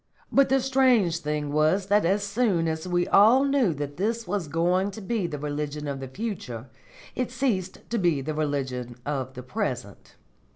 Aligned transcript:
But 0.31 0.49
the 0.49 0.59
strange 0.59 1.19
thing 1.19 1.53
was 1.53 1.85
that 1.85 2.05
as 2.05 2.23
soon 2.23 2.67
as 2.67 2.87
we 2.87 3.07
all 3.09 3.43
knew 3.43 3.71
that 3.75 3.97
this 3.97 4.25
was 4.27 4.47
going 4.47 4.89
to 4.89 4.99
be 4.99 5.27
the 5.27 5.37
religion 5.37 5.87
of 5.87 5.99
the 5.99 6.07
future 6.07 6.71
it 7.13 7.29
ceased 7.29 7.87
to 7.91 7.99
be 7.99 8.19
the 8.21 8.33
religion 8.33 8.95
of 9.05 9.35
the 9.35 9.43
present. 9.43 10.15